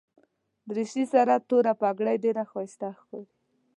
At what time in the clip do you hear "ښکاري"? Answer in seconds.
2.99-3.31